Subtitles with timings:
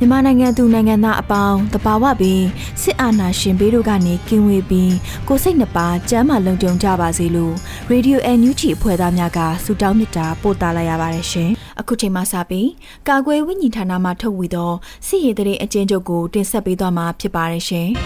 [0.00, 2.42] မြန်မာနိုင်ငံသူနိုင်ငံသားအပေါင်းတဘာဝပင်
[2.82, 4.94] စစ်အာဏာရှင်ဘေးတို့ကနေကင်းဝေးပြီး
[5.28, 7.54] ကိုစိတ်နှပါကျမ်းမာလုံခြုံကြပါစေလို့
[7.90, 12.68] ရေဒီယိုအန်ယူဂျီအဖွဲ့သားများကဆုတောင်းမေတ္တာပို့သလိုက်ရပါတယ်ရှင်။အခုချိန်မှစပြီး
[13.08, 14.72] ကာကွယ်ဝိညာဉ်ဌာနမှထုတ်ဝေသော
[15.06, 17.88] စစ်ရေးတရေအကျဉ်းချုပ်ကိုတင်ဆက်ပေးသွားမှာဖြစ်ပါတယ်ရှင်။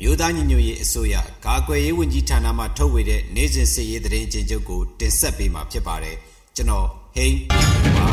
[0.00, 1.14] မြို့သားညီညွတ်ရေးအစိုးရ
[1.46, 6.16] ကာကွယ်ရေးဝန်ကြီးဌာနမှထုတ်ဝေတဲ့နိုင်စဉ်စစ်ရေးတရေအကျဉ်းချုပ်ကိုတင်ဆက်ပေးမှာဖြစ်ပါတယ်။
[6.56, 8.10] ကျွန်တော် ဟိန်းပါ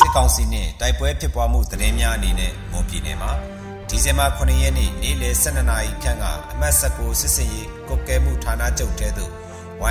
[0.00, 3.32] စစ်ကောင်စီနဲ့တိုက်ပွဲဖြစ်ပွားမှုသတင်းများအနေနဲ့မွန်ပြည်နယ်မှာ
[3.88, 9.32] ဒီဇင်ဘာ9ရက်နေ့နေ့လယ်12နာရီခန့်ကအမတ်19စစ်စင်ရေးကုတ်ကဲမှုဌာနချုပ်ထဲသို့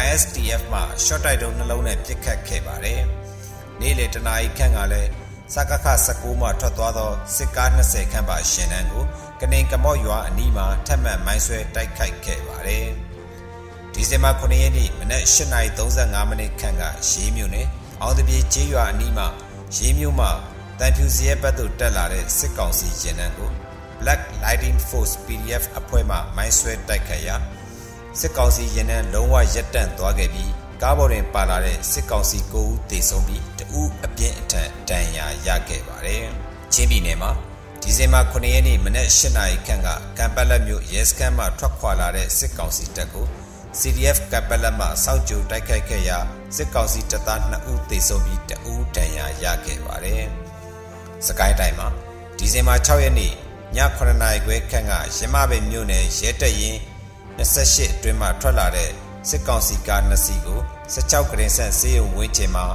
[0.03, 3.01] YSTF မှ short တိုက်တုံးနှလုံးနဲ့ပစ်ခတ်ခဲ့ပါတယ်။
[3.81, 5.09] နေ့လယ်တနာရီခန့်ကလည်း
[5.53, 9.05] စကခ19မှထွက်သွားသောစစ်ကား20ခန့်ပါရှင်တန်းကို
[9.41, 12.88] ကနေကမော့ရွာအနီးမှာထပ်မံမိုင်းဆွဲတိုက်ခိုက်ခဲ့ပါတယ်။
[13.93, 17.69] ဒီဇင်ဘာ9ရက်နေ့မနက်8:35မိနစ်ခန့်ကရေးမြို့နယ်
[18.01, 19.27] အောင်တပြေကျေးရွာအနီးမှာ
[19.75, 20.31] ရေးမြို့မှာ
[20.79, 23.51] တန်ဖြူစရဲဘက်သို့တက်လာတဲ့စစ်ကောင်စီရင်နှံကို
[24.00, 27.35] Black Lighting Force PDF အဖွဲ့မှမိုင်းဆွဲတိုက်ခတ်ရာ
[28.19, 30.51] စစ်ကောင်စီရင်နှံလုံးဝရပ်တန့်သွားခဲ့ပြီး
[30.81, 36.25] ကားပေါ်တွင်ပါလာတဲ့စစ်ကောင်စီ9ဦးသေဆုံးပြီးတဦးအပြင်းအထန်ဒဏ်ရာရခဲ့ပါတယ်။
[36.73, 37.31] ချင်းပြည်နယ်မှာ
[37.81, 43.28] ဒီဇင်ဘာ9ရက်နေ့မနက်8နာရီခန့်ကကံပက်လက်မြို့ရဲစခန်းမှထွက်ခွာလာတဲ့စစ်ကောင်စီတပ်ကို
[43.80, 46.18] CDF ကပလက်မှစောက်ကြိုတိုက်ခိုက်ခဲ့ရာ
[46.56, 50.24] စစ်ကောင်စီတပ်သား2ဦးသေဆုံးပြီး2ဦးဒဏ်ရာရခဲ့ပါတယ်။
[51.28, 51.88] စကိုင်းတိုင်းမှာ
[52.38, 53.34] ဒီဇင်ဘာ6ရက်နေ့ည
[53.97, 56.80] 9နာရီခွဲခန့်ကရမပင်မြို့နယ်ရဲတပ်ရင်း
[57.38, 58.91] 28အတွင်းမှထွက်လာတဲ့
[59.30, 60.59] စစ်ကောင်စီကား2စီးကို
[60.94, 62.66] 16ကရင်ဆန့်စေးုံဝင်းချင်မှာ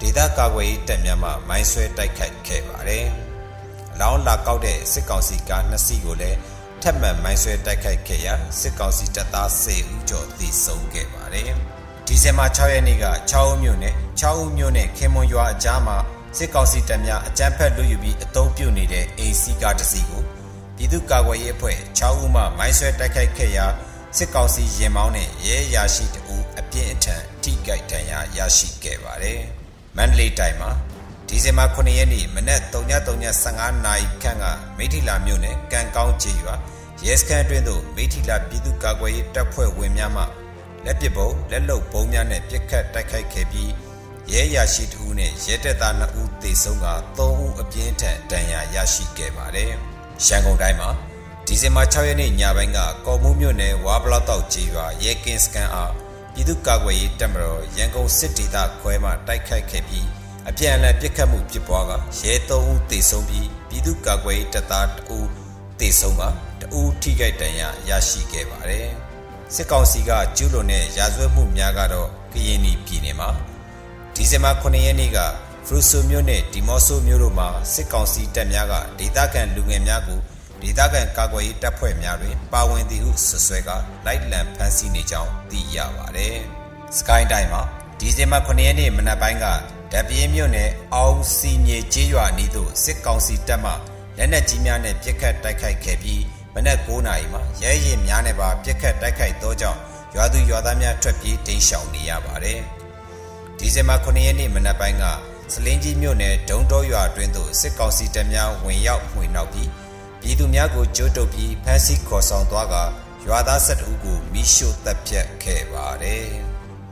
[0.00, 3.06] ဒေသကာကွယ်ရေးတပ်များမှမိုင်းဆွဲတိုက်ခိုက်ခဲ့ပါတယ်။
[3.92, 6.38] အလောင်းလာကောက်တဲ့စစ်ကောင်စီကား2စီးကိုလည်း
[6.82, 11.50] ထပ်မံမိုင်းဆွဲတိုက်ခိုက်ခဲ့ရာစစ်ကောင်စီတပ်သား10ဦးကျော်သေဆုံးခဲ့ပါတယ်။
[12.06, 15.96] ဒီဇင်ဘာ6ရက်နေ့က6ဦးမြို့နယ်6ဦးမြို့နယ်ခင်မွန်ရွာအကြားမှာ
[16.36, 20.22] စစ်ကောင်စီတပ်များအကြမ်းဖက်လူယူပြီးအုံပြုတ်နေတဲ့ AC ကားတစ်စီးကို
[20.76, 23.66] ပြည်သူ့ကာကွယ်ရေးအဖွဲ့6ဦးမှမိုင်းဆွဲတိုက်ခိုက်ခဲ့ရာ
[24.16, 29.40] စစ်ကောင်စီရင်မောင်းနဲ့ရဲရာရှိတအူအပြင်းအထန်ထိကြိုက်ဒဏ်ရာရရှိခဲ့ပါတယ်။
[29.96, 30.70] မန္တလေးတိုင်းမှာ
[31.28, 34.44] ဒီဇင်ဘာ9ရက်နေ့မနက်3:35နာရီခန့်က
[34.76, 36.54] မိထီလာမြို့နယ်ကံကောင်းကျေးရွာ
[37.04, 40.22] ရဲစခန်းအတွင်းသို့မိထီလာပြည်သူ့ကာကွယ်ရေးတပ်ဖွဲ့ဝင်များမှ
[40.84, 43.70] လက်ပစ်ဗုံးလက်လုံဗုံးများနဲ့ပစ်ခတ်တိုက်ခိုက်ခဲ့ပြီး
[44.32, 49.72] ရဲရရှိတဦးနဲ့ရဲတပ်သား2ဦးသေဆုံးက3ဦးအပြင်းထန်ဒဏ်ရာရရှိခဲ့ပါတယ်။
[50.26, 50.90] ရန်ကုန်တိုင်းမှာ
[51.46, 55.92] ဒီဇင်ဘာ6ရက်နေ့ညပိုင်းကကော်မှုမြို့နယ်ဝါဘလောက်တောက်ကျေးရွာရဲကင်းစကန်အား
[56.32, 60.17] ပြည်သူ့ကာကွယ်ရေးတပ်မတော်ရန်ကုန်စစ်ဒေသခွဲမှတိုက်ခိုက်ခဲ့ပြီး
[60.50, 65.28] အပြန်အလှန်ပစ်ခတ်မှုဖြစ်ပွားကရဲ3ဦးသေဆုံးပြီးပြည်သူ့ကာကွယ်ရေးတပ်သား2ဦး
[65.80, 66.24] သေဆုံးက
[66.72, 68.88] 2ဦးထိခိုက်ဒဏ်ရာရရှိခဲ့ပါတယ်။
[69.54, 73.28] စစ်ကောင်စီကကျူးလွန်တဲ့ရာဇဝတ်မှုများကတော့ကရင်ပြည်နယ်မှာ
[74.14, 75.18] ဒီဇင်ဘာ9ရက်နေ့က
[75.66, 80.20] ဖရူဆိုမြို့နယ်ဒီမော့ဆိုမြို့တို့မှာစစ်ကောင်စီတပ်များကဒေသခံလူငယ်များကို
[80.62, 83.70] ဒေသခံကာကွယ်ရေးတပ်ဖွဲ့များတွင်ပါဝင်သည်ဟုဆွဆွဲက
[84.06, 86.36] လိုက်လံဖမ်းဆီးနေကြောင်းသိရပါတယ်။
[86.96, 87.62] စကိုင်းတိုင်းမှာ
[87.98, 89.46] ဒီဇင်ဘာ9ရက်နေ့မနက်ပိုင်းက
[89.92, 93.72] ဓပြင်းမြို့နယ်အောင်စီမြေကျေးရွာနီးသို့စစ်ကောင်စီတပ်မှ
[94.16, 96.22] လက်နက်ကြီးများနဲ့ပစ်ခတ်တိုက်ခိုက်ခဲ့ပြီး
[96.54, 99.80] မနက်9:00နာရီမှာရဲရင်များနဲ့ပါပစ်ခတ်တိုက်ခိုက်သောကြောင့်
[100.14, 102.60] ရွာသူရွာသားများထွက်ပြေးတိမ်းရှောင်နေရပါတယ်။
[103.58, 105.04] ဒီဇင်ဘာ9ရက်နေ့မနက်ပိုင်းက
[105.52, 109.68] စလင်းကြီးမြို့နယ်ဒုံတောရွာအတွင်းသို့စစ်ကောင်စီတပ်များဝင်ရောက်မှွေနှောက်ပြီး
[110.20, 112.74] ပြည်သူများကိုကြိုးတုပ်ပြီးဖမ်းဆီးခေါ်ဆောင်သွားက
[113.26, 116.28] ရွာသား၁၂ဦးကိုမိရှို့တပ်ဖြတ်ခဲ့ပါတယ်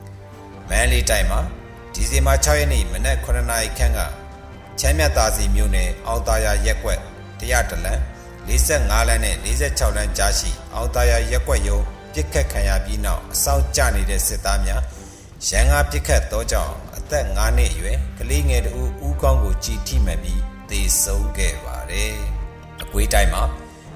[0.69, 1.41] ။မန်လေးတိုင်းမှာ
[1.99, 3.99] ဒီဇင်ဘာ6ရက်နေ့မနက်9:00နာရီခန့်က
[4.79, 6.99] ချမ်းမြတ်သာစီမြို့နယ်အောင်တာယာရက်ကွက်
[7.39, 7.99] 100တလန်
[8.47, 11.83] 45လမ်းနဲ့46လမ်းကြားရှိအောင်တာယာရက်ကွက်ရုံး
[12.13, 14.81] ပြပြစ်ခတ်ခံရပြီးနောက်အဆောင်ကျနေတဲ့စစ်သားများ
[15.47, 18.71] ရန်ကားပြစ်ခတ်သောကြောင့်အသက်9နှစ်အရွယ်ကလေးငယ်တူ
[19.05, 22.15] ဦးကောင်းကိုကြည်ထိမှန်ပြီးသေဆုံးခဲ့ပါတယ်။
[22.81, 23.43] အကွေးတိုင်းမှာ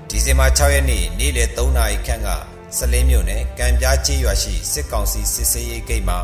[0.10, 2.30] ဒီဇင်ဘာ6ရက်နေ့နေ့လယ်3နာရီခန့်က
[2.78, 6.20] စလင်းမြို့နယ်ကံပြားကျေးရွာရှိစစ်ကောင်စီစစ်ဆေးရေးဂိတ်မှာ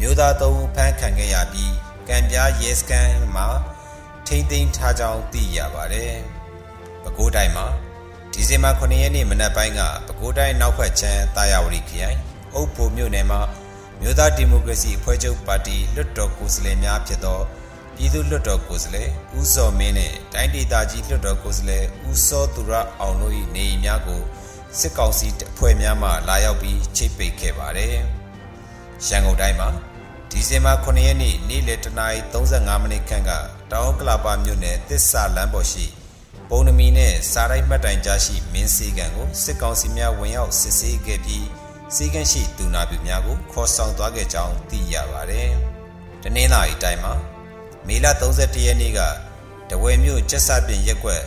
[0.00, 1.74] မြို့သား3ဦးဖမ်းခံခဲ့ရပြီး
[2.08, 3.48] ကံပြားရဲစခန်းမှာ
[4.26, 6.12] ထိမ့်သိမ်းထားကြောင်းသိရပါတယ်။
[7.02, 7.66] ပဲခူးတိုင်းမှာ
[8.32, 12.18] ဒီဇင်ဘာ9ရက်နေ့မနက်ပိုင်းကပဲခူးတိုင်းနောက်ဖက်ချမ်းတာယာဝတီခရိုင်
[12.54, 13.40] အုပ်ဖို့မြို့နယ်မှာ
[14.00, 17.40] မြို့သားဒီမိုကရေစီအဖွဲ့ချုပ်ပါတီလွတ်တော်ကိုယ်စားလှယ်များဖြစ်သော
[17.96, 24.20] ပြည်သူ့လွတ်တော်ကိုယ်စားလှယ်ဦးစောမင်းနဲ့တိုင်းဒေသကြီးလွတ်တော်ကိုယ်စားလှယ်ဦးစောသူရအောင်တို့၏နေအိမ်များကို
[24.78, 27.96] စစ်ကောင်စီအဖွဲ့များမှလာရောက်ပြီးချိတ်ပိတ်ခဲ့ပါတယ်။
[29.06, 29.68] ရန်ကုန်တိုင်းမှာ
[30.30, 33.30] ဒီဇင်ဘာ9ရက်နေ့နေ့လယ်တနာရီ35မိနစ်ခန့်က
[33.72, 35.86] တောင်ကလာပါမြို့နယ်သစ္စာလမ်းပေါ်ရှိ
[36.48, 41.46] ပုံနမီနဲ့စားရိုက်မှတ်တိုင်ကြားရှိမင်းစည်းကံကိုစစ်ကောင်စီများဝင်ရောက်စစ်ဆေးခဲ့ပြီး
[41.94, 45.50] စည်းကမ်းရှိသူနာပြုများကိုခေါ်ဆောင်သွားခဲ့ကြောင်းသိရပါတယ်။
[46.22, 47.14] တနင်္လာရီတိုင်းမှာ
[47.86, 49.00] မေလ31ရက်နေ့က
[49.70, 51.24] တဝယ်မြို့ကျက်စပြင်ရက်ွက်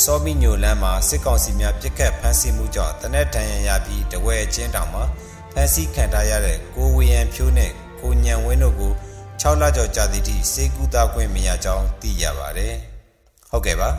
[0.00, 5.04] စောမီညိုလမ်းမှာစစ်ကောင်စီများပြစ်ခတ်ဖမ်းဆီးမှုကြောင့်တနက်တန်ရန်ရပြီးတဝယ်အချင်းတောင်မှာ
[5.52, 8.92] ဖမ်းဆီးခံထားရတဲ့ကိုဝေယံဖြိုးနဲ့ ကိုညံဝင်းတို့ကို
[9.40, 12.74] 6လကျော်ကြာသည့်ထိစေကူတာခွင့်မရကြောင်းသိရပါတယ်။
[13.50, 13.90] ဟုတ်ကဲ့ပါ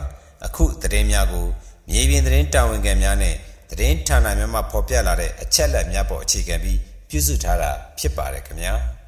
[0.44, 1.46] အခုသတင်းများကို
[1.90, 3.34] မြေပြင်သတင်းတာဝန်ခံများနဲ့
[3.70, 6.78] သတင်းဌာနများမှဖော်ပြလာတဲ့အချက်အလက်များပေါ်အခြေခံပြီး
[7.08, 8.74] ပြုစုထားတာဖြစ်ပါတယ်ခင်ဗျာ။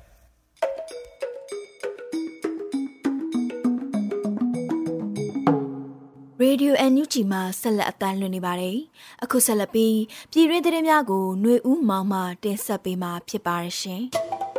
[6.44, 8.76] Radio NUG မှာဆက်လက်အသံလွှင့်နေပါတယ်။
[9.22, 9.98] အခုဆက်လက်ပြီး
[10.32, 14.04] ပြည်တွင်းသတင်းများကိုຫນွေဦးမောင်မှတင်ဆက်ပေးမှာဖြစ်ပါရရှင်။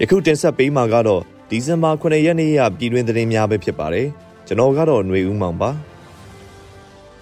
[0.00, 4.08] ယခုတင်ဆက်ပေးမှာကတော့ဒီဇင်ဘာ9ရက်နေ့ရပြည်တွင်းသတင်းများပဲဖြစ်ပါတယ်
[4.46, 5.70] ကျွန်တော်ကတော့ຫນွေဦးမောင်ပါ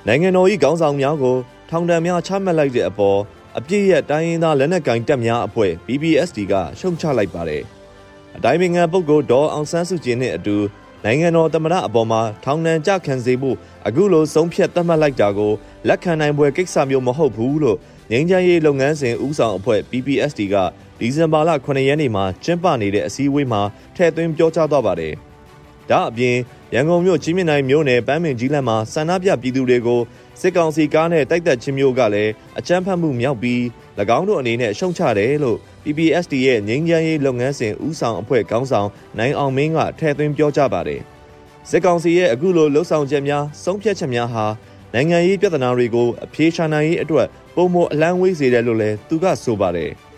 [0.07, 1.37] နိုင်ငံတော်၏ခေါင်းဆောင်များကို
[1.71, 3.19] ထောင်ဒဏ်များချမှတ်လိုက်တဲ့အပေါ်
[3.59, 7.63] အပြည့်ရတိုင်းရင်းသားလက်နက်ကင်တပ်များအဖွဲ့ BBSD ကရှုံချလိုက်ပါတယ်။
[8.37, 10.57] အတိုင်းပင်ခံပုဂ္ဂိုလ်ဒေါ်အောင်ဆန်းစုကြည်နဲ့အတူ
[11.05, 13.57] နိုင်ငံတော်သမ္မတအပေါ်မှာထောင်ဒဏ်ကြခံစေဖို့
[13.87, 15.53] အခုလိုဆုံးဖြတ်သတ်မှတ်လိုက်တာကို
[15.89, 17.79] လက်ခံနိုင်ပွဲကိစ္စမျိုးမဟုတ်ဘူးလို့
[18.11, 20.57] ငြိမ်းချမ်းရေးလုပ်ငန်းစဉ်ဦးဆောင်အဖွဲ့ BBSD က
[21.01, 23.63] ဒီဇင်ဘာလ9ရက်နေ့မှာကျင်းပနေတဲ့အစည်းအဝေးမှာ
[23.95, 25.15] ထည့်သွင်းပြောကြားသွားပါတယ်။
[25.91, 26.37] ဒါအပြင်
[26.75, 30.01] ရန်ကုန်မြို့ကြီးမြင့်နိုင်မြို့နယ်ပန်းမင်ကြီးလမ်းမှာဆန္ဒပြပြည်သူတွေကို
[30.41, 33.61] စစ်ကောင်စီကားနဲ့တိုက်သက်ချင်းမျိုးကလည်းအကြမ်းဖက်မှုမြောက်ပြီး၎
[34.19, 38.89] င်းတို့အနေနဲ့ရှုံချတယ်လို့ PPSD ရဲ့ငြိမ်းချမ်းရေးလုပ်ငန်းစဉ်ဦးဆောင်အဖွဲ့ခေါင်းဆောင်
[39.19, 41.01] နိုင်အောင်မင်းကထည့်သွင်းပြောကြားပါတယ်။
[41.71, 44.47] စစ်ကောင်စီရဲ့အခုလိုလှုပ်ဆောင်ချက်များဆုံးဖြတ်ချက်များဟာ
[44.95, 49.93] နိုင်ငံရေးပြဿနာတွေကိုအပြေရှာနိုင်ရေးအတွက်ပုံမအလန်းဝေးစေတယ်လို့လည်းသူကဆိုပါတယ်။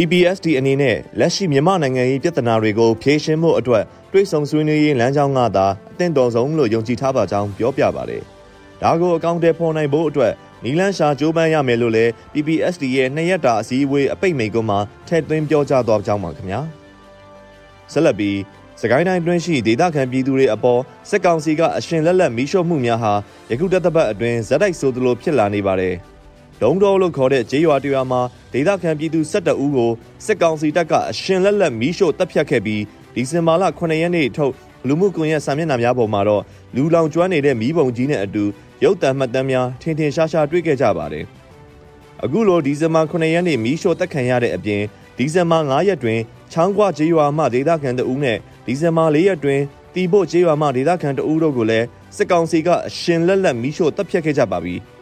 [0.00, 8.22] PPSD အနေနဲ့လက်ရှိမြန်မာနိုင်ငံရေးပြဿနာတွေကိုဖြေရှင်းဖို့အတွက်တွေးဆုံဆွေးနွေးရေးလမ်းကြောင်းကသာအသင့်တော်ဆုံးလို့ယုံကြည်ထားပါကြောင်းပြောပြပါတယ်။
[8.82, 10.32] ဒါကိုအကောင့်တွေဖော်နိုင်ဖို့အတွက်
[10.64, 14.78] နီလန်းရှာကြိုးပမ်းရမယ်လို့လည်း PPSD ရဲ့နှစ်ရက်တာအစည်းအဝေးအပိတ်မိန်ကွန်းမှာ
[15.08, 16.60] ထည့်သွင်းပြောကြားသွားကြောင်းပါခင်ဗျာ
[17.92, 18.36] ဆက်လက်ပြီး
[18.80, 20.80] စကိုင်းတိုင်းတွင်းရှိဒေသခံပြည်သူတွေအပေါ်
[21.10, 23.12] စစ်ကောင်စီကအရှင်လက်လက်မီးရှို့မှုများဟာ
[23.50, 25.96] ယခုတက်တပတ်အတွင်းဇက်တိုက်ဆိုသလိုဖြစ်လာနေပါတယ်။
[26.62, 28.20] လုံတော်လို့ခေါ်တဲ့ဂျေးရွာတရွာမှာ
[28.52, 29.90] ဒေသခံပြည်သူ12ဦးကို
[30.24, 32.82] စစ်ကောင်စီတပ်ကအရှင်လက်လက်မီးရှို့တပ်ဖြတ်ခဲ့ပြီး
[33.14, 34.52] ဒီဇင်ဘာလ9ရက်နေ့ထုတ်
[34.88, 36.42] လူမှုကွန်ရက်စာမျက်နှာများပေါ်မှာတော့
[36.76, 38.44] လူလောင်ကျွမ်းနေတဲ့မီးပုံကြီးနဲ့အတူ
[38.84, 41.24] ရုပ်သံမှတ်တမ်းများထင်ထင်ရှားရှားတွေ့ခဲ့ကြပါတယ်။
[42.24, 44.82] အခုလိုဒီဇင်ဘာ9ရက်နေ့မီးရှို့တက်ခံရတဲ့အပြင်
[45.18, 46.20] ဒီဇင်ဘာ9ရက်တွင်
[46.52, 49.60] ချောင်းကွကျေးရွာမှဒေသခံတဦးနဲ့ဒီဇင်ဘာ4ရက်တွင်
[49.94, 54.76] တီဖို့ကျေးရွာမှဒေသခံတဦးတို့ကိုလည်းစစ်ကောင်စီကအရှင်လက်လက်မီးရှို့တပ်ဖြတ်ခဲ့ကြပါပြီ။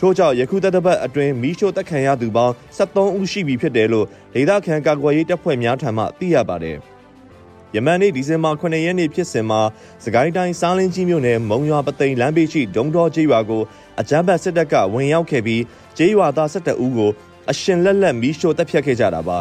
[0.00, 6.78] ထို့ကြောင့်ယခုတတပတ်အတွင်းမီးရှို့တက်ခံရသူပေါင်း73ဦးရှိပြီဖြစ်တယ်လို့ဒေသခံကာကွယ်ရေးတပ်ဖွဲ့များထံမှသိရပါတယ်။
[7.74, 9.60] ယမန်နေ့ဒီဇင်ဘာ9ရက်နေ့ဖြစ်စဉ်မှာ
[10.04, 13.62] စကိုင်းတိုင်းစားလင်းကြီးမြို့နယ်မုံရွာပသိမ်လမ်းဘေးရှိဒုံတော်ကျေးရွာကို
[14.00, 15.62] အကြမ်းဖက်စစ်တပ်ကဝင်ရောက်ခဲ့ပြီး
[15.96, 17.10] ကျေးရွာသား17ဦးကို
[17.50, 19.38] အရှင်လက်လက်မီးရှို့တပ်ဖြတ်ခဲ့ကြတာပါ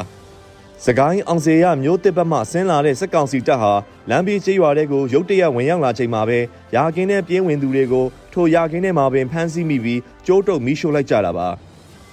[0.83, 3.73] စကိုင်းအောင်စေရမျိုးတစ်ပတ်မှဆင်းလာတဲ့စစ်ကောင်စီတပ်ဟာ
[4.09, 6.39] လမ်းဘေးကျေးရွာတွေကိုရုတ်တရက်ဝင်ရောက်လာချိန်မှာပဲ
[6.75, 11.47] ရာကင်းနဲ့ပြင်းဝင်သူတွေကိုထိုရာကင်းထဲမှာပင်ဖမ်းဆီးမိပြီးကျိုးတုပ်မီးရှို့လိုက်ကြတာပါ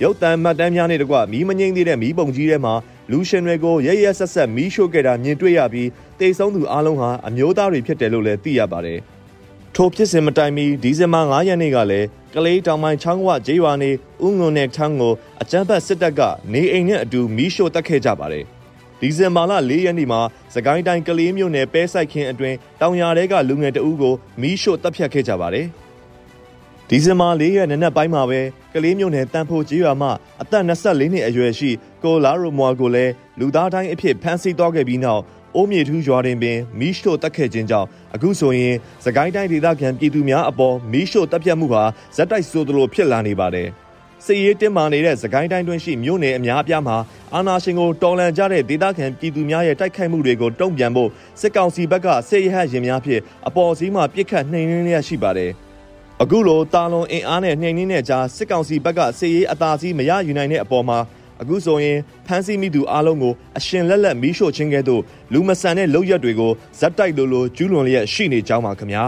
[0.03, 2.75] ရုတ်တံမှတ်တမ်းများနဲ့တကွမီးမငိမ့်သေးတဲ့မီးပုံကြီးထဲမှာ
[3.11, 5.89] လူရှင်တွေကိုရရဆက်ဆက်မီးရှို့ခဲ့တာမြင်တွေ့ရပြီး
[6.19, 8.99] တိတ်ဆုံးသူအလုံးဟာအမျိုးသားတွေဖြစ်တယ်လို့လည်းသိရပါတယ်။
[9.77, 13.91] ထိုဖြစ်စဉ်မတိုင်မီဒီဇင်ဘာ9ရက်နေ့ကလည်း ကလေးတောင်ပိုင်းချောင်းဝဂျေးရွာနေ
[14.27, 15.13] ဥငုံနဲ့ချောင်းကို
[15.43, 16.21] အကြမ်းဖက်စစ်တပ်က
[16.53, 18.45] နေအိမ်နဲ့အတူမီးရှို့တက်ခဲ့ကြပါတယ်။
[19.01, 20.21] ဒီဇင်ဘာလ၄ရက်နေ့မှာ
[20.55, 25.67] စကိုင်းတိုင်းကလေးမြို့နယ်ပဲဆိုင်ခင်းအတွင်းတောင်ယာတဲကလူငယ်တအူးကိုမီးရှို့တပ်ဖြတ်ခဲ့ကြပါတယ်။
[26.89, 28.41] ဒီဇင်ဘာ၄ရက်နေ့နက်ပိုင်းမှာပဲ
[28.75, 30.09] ကလေးမျိုးနယ်တန်ဖိုကျေးရွာမှ
[30.43, 31.71] အသက်24နှစ်အရွယ်ရှိ
[32.05, 35.23] ကိုလာရိုမွာကိုလည်းလူသားတိုင်းအဖြစ်ဖမ်းဆီးသွားခဲ့ပြီးနောက်
[35.57, 41.83] အိုးမြေထူးရွာတွင်ပင်မီးရှို့တက်ခဲ့ခြင်းကြောင့်အခုဆိုရင်စကိုင်းတိုင်းဒေသခံပြည်သူများအပေါ်မီးရှို့တပ်ဖြတ်မှုဟာ
[42.17, 43.69] ဇက်တိုက်ဆိုသလိုဖြစ်လာနေပါတယ်။
[44.25, 46.97] စစ်ရေးတင်မာနေတဲ့စကိုင်းတိုင်းတွင်ရှိမြို့နယ်အများအပြားမှာ
[47.35, 55.51] အာဏာရှင်ကိုတော်လှန်ကြတဲ့ဒေသခံပြည်သူများရဲ့တိုက်ခိုက်မှုတွေကိုတုံ့ပြန်ဖို့စစ်ကောင်စီဘက်ကစစ်ရဟတ်ရင်များဖြင့်အပေါ်စီးမှပြစ်ခတ်နှိမ်နင်းရရှိပါတယ်။
[56.23, 60.99] အခုလိုတာလွန်အင်အားနဲ့နှိမ်နင်းတဲ့ကြားစစ်ကောင်စီဘက်ကစစ်ရေးအသာစီးမရယူနိုင်တဲ့အပေါ်မှာ
[61.41, 69.05] အခုဆိုရင်ဖမ်းဆီးမိသူအလုံးကိုအရှင်လက်လက်မီးရှို့ခြင်းကဲ့သို့လူမဆန်တဲ့လုပ်ရက်တွေကိုဇက်တိုက်လိုလိုကျူးလွန်လျက်ရှိနေကြောင်းပါခင်ဗျာ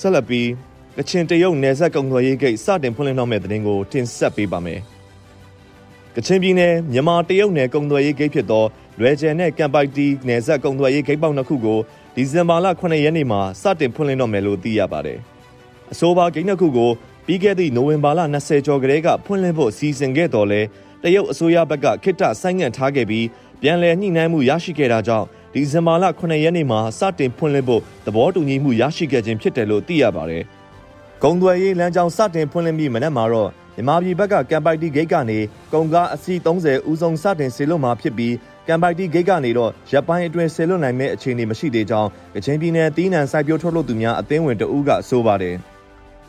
[0.00, 0.48] ဆက်လက်ပြီး
[0.96, 4.80] ကချင်တရုတ်နယ်စပ်ကုံသွယ်ရေးဂိတ်စတင်ဖွင့်လှစ်တော့မယ့်တဲ့တင်ကိုတင်ဆက်ပေးပါမယ်
[6.16, 8.64] ကချင်ပြည်နယ်မြန်မာတရုတ်နယ်ကုံသွယ်ရေးဂိတ်ဖြစ်သော
[9.00, 11.78] လွယ်ကျယ်နဲ့ကမ်ပိုက်တီနယ်စပ်ကုံသွယ်ရေးဂိတ်ပေါက်နှစ်ခုကို
[12.14, 15.18] ဒီဇင်ဘာလ9ရက်နေ့မှာစတင်ဖွင့်လှစ်တော့မယ်လို့သိရပါတယ်
[15.92, 16.90] အဆိုပါဂိတ်နှစ်ခုကို
[17.26, 20.60] ပြီးခဲ့သည့်နိုဝင်ဘာလ20ကျော်ကလေးကဖွင့်လှစ်ဖို့စီစဉ်ခဲ့တော်လဲ
[21.02, 23.26] တရုတ်အစိုးရဘက်ကခိတ္တဆိုင်းငံ့ထားခဲ့ပြီး
[23.60, 30.42] ပြန်လည်ညှိနှိုင်းမှုရရှိခဲ့တာကြောင့်ဒီဇင်ဘာလ9ရက်နေ့မှာစတင်ဖွင့်လှစ်ဖို့သဘောတူညီမှုရရှိခဲ့ခြင်းဖြစ်တယ်လို့သိရပါတယ်။
[31.22, 35.38] ဂုံသွယ်ရေးလမ်းကြောင်းစတင်ဖွင့်လှစ်ပြီးမနက်မှာတော့မြန်မာပြည်ဘက်ကကမ်ပိုက်တီဂိတ်ကနေ
[35.72, 38.34] ကုန်ကားအစီး30ဦးဆုံးစတင်ဆေလွတ်မှာဖြစ်ပြီး
[38.68, 45.56] ကမ်ပိုက်တီဂိတ်ကနေတော့ရပ်ပိုင်းအတွင်းဆေလွတ်နိုင်မဲ့အခြေအနေမရှိသေးကြောင်းကချင်ပြည်နယ်တီးနန်စိုက်ပျိုးထုတ်လုပ်သူများအသင်းဝင်တအူးကဆိုပါတယ်။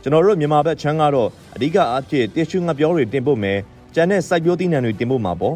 [0.06, 3.60] ကျွန်တော်တို့မြန်မာဘက်ချမ်းကတော့အဓိကအဖြစ်တ िश ူငပြောတွေတင်ဖို့မယ်
[3.94, 5.56] ကျန်တဲ့စိုက်ပျိုးသီးနှံတွေတင်ဖို့မှာပေါ့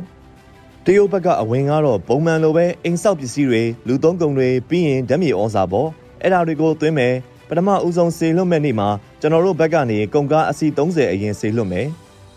[0.85, 5.89] တရုတ်ဘက်ကအဝင်ကတော့ပုံမှန်လိုပဲအိမ်ဆောက်ပစ္စည်းတွေလူသုံးကုန်တွေပြီးရင်ဓာတ်မြေဩဇာပေါ့
[6.21, 7.13] အဲ့ဒါတွေကိုသွင်းမယ်
[7.47, 8.89] ပထမဦးဆုံးစေလွတ်မဲ့နေ့မှာ
[9.21, 11.87] ကျွန်တော်တို့ဘက်ကနေကုန်ကားအစီ30အရင်စေလွတ်မယ်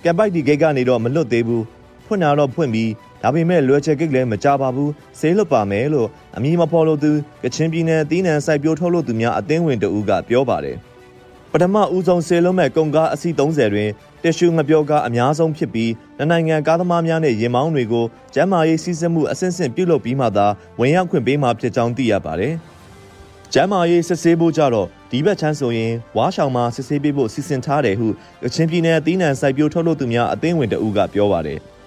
[0.05, 1.65] ကမ်ပိုက်ဒီဂိတ်ကနေတော့မလွတ်သေးဘူး
[2.07, 2.91] ဖွင့်တာတော့ဖွင့်ပြီး
[3.23, 7.11] ဒါပေမဲ့လွယ်ချယ်ဂိတ်လည်းမကြပါဘူးဆေးလွတ်ပါမယ်လို့အမည်မဖော်လို့သူ
[7.45, 10.79] ကချင်ပြည်နယ်တီးနန်စိုက်ပျိုးထုတ်လို့သူများအသင်းဝင်တအူးကပြောပါတယ်
[11.55, 13.91] ပထမဦးဆုံးဆေးလုံးမဲ့ကုန်ကားအစီး30တွင်
[14.23, 15.93] တက်ရှူငပြောကားအများဆုံးဖြစ်ပြီး
[16.31, 18.05] နိုင်ငံကားသမားများနဲ့ရင်မောင်းတွေကို
[18.35, 20.47] ကျမ်းမာရေးစီးစက်မှုအဆင့်ဆင့်ပြုလုပ်ပြီးမှသာ
[20.81, 22.55] ဝင်ရောက်ခွင့်ပေးမှာဖြစ်ကြောင်းသိရပါတယ်။
[23.53, 28.09] ကျမ်းမာရေးစစ်ဆေးဖို့ကြတော့ဒီဘက်ချမ်းဆိုရင်ဝါရှောင်မှာစစ်ဆေးပေးဖို့စီစဉ်ထားတယ်ဟု
[28.45, 31.59] ကချင်ပြည်နယ်အသီးနှံစိုက်ပျိုးထုတ်လုပ်သူများအသင်းဝင်တအူးကပြောပါတယ်။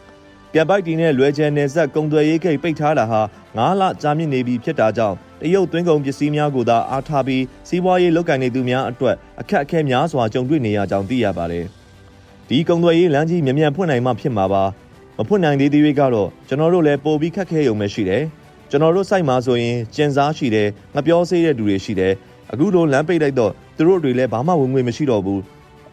[0.57, 3.21] ပြပိုက်တီနဲ့လွယ်ကျန်နယ်ဆက်ကုံသွယ်ရေးဂိတ်ပိတ်ထားတာဟာ
[3.55, 11.65] 9လကြာမြင့်နေပြီဖြစ်တာကြောင့်တရုတ်သွင်းကုန်ပစ္စည်းများကိုသာအားထားပြီးစီးပွားရေးလုပ်ကိုင်နေသူများအတွက်အခက်အခဲများစွာကြုံတွေ့နေရကြောင်းသိရပါတယ်။
[12.49, 14.63] ဒီကုံသွယ်ရေးလမ်းကြီးမြန်မြန်ဖွင့်နိုင်မှဖြစ်မှာပါ။
[15.17, 18.23] မဖွင့်နိုင်သေးသေးတွေကတော့ကျွန်တော်တို့လည်းပိုပြီးခက်ခဲရုံပဲရှိတယ်။
[18.69, 22.13] ကျွန်တော်တို့စိုက်မှာဆိုရင်ကျင်စားရှိတယ်ငပြောစေးတဲ့သူတွေရှိတယ်။
[22.51, 25.41] အခုလိုလမ်းပိတ်လိုက်တော့သူတို့တွေလည်းဘာမှဝင်ငွေမရှိတော့ဘူး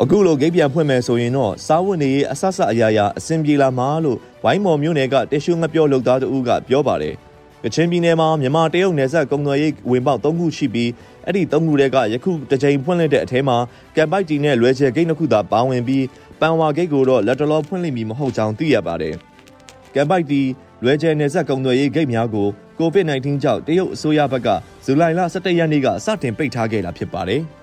[0.00, 7.14] အခုလိုဂိတ်ပြန်ဖွင့်မယ်ဆိုရင်တော့စားဝတ်နေရေးအဆဆအရာရာအဆင်ပြေလာမှာလို့ဝိုင်းမော်မြို့နယ်ကတရှုငပြောလုပ်သားတို့ကပြောပါတယ်။
[7.64, 10.90] ကချင်ပြည်နယ်မှာမြန်မာတရုတ်နယ်စပ်ကုန်သွယ်ရေးဝင်ပေါက်၃ခုရှိပြီး
[11.25, 13.56] အဲ့ဒီ၃ခုတည်းကယခုတစ်ကြိမ်ဖွင့်လှစ်တဲ့အထဲမှာ
[13.96, 16.04] ကမ်ပိုက်တီနဲ့လွယ်ချယ်ဂိတ်နှစ်ခုသာပါဝင်ပြီး
[16.40, 19.14] ပန်ဝါဂိတ်ကိုတော့လက်တလောဖွင့်လှစ်မီမဟုတ်ကြောင်းသိရပါတယ်။
[19.94, 20.42] ကမ်ပိုက်တီ
[20.84, 24.49] လွယ်ချယ်နယ်စပ်ကုန်သွယ်ရေးဂိတ်များကို COVID-19 ကြောင့်တရုတ်အစိုးရဘက်က
[24.84, 27.42] ဇူလိုင်လ17ရက်နေ့ကစတင်ပိတ်ထားခဲ့တာဖြစ်ပါတယ်။